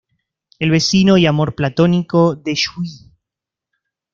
[0.57, 3.13] El vecino y amor platónico de Yui.